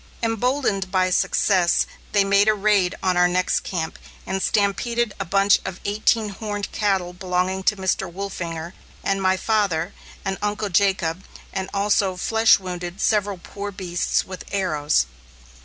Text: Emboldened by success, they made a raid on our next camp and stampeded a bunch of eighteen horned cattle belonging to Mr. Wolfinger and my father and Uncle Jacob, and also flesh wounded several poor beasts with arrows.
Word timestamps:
Emboldened 0.23 0.89
by 0.91 1.11
success, 1.11 1.85
they 2.11 2.23
made 2.23 2.47
a 2.47 2.55
raid 2.55 2.95
on 3.03 3.15
our 3.15 3.27
next 3.27 3.59
camp 3.59 3.99
and 4.25 4.41
stampeded 4.41 5.13
a 5.19 5.25
bunch 5.25 5.59
of 5.63 5.79
eighteen 5.85 6.29
horned 6.29 6.71
cattle 6.71 7.13
belonging 7.13 7.61
to 7.61 7.75
Mr. 7.75 8.11
Wolfinger 8.11 8.73
and 9.03 9.21
my 9.21 9.37
father 9.37 9.93
and 10.25 10.39
Uncle 10.41 10.69
Jacob, 10.69 11.23
and 11.53 11.69
also 11.71 12.15
flesh 12.15 12.57
wounded 12.57 12.99
several 12.99 13.37
poor 13.37 13.71
beasts 13.71 14.25
with 14.25 14.43
arrows. 14.51 15.05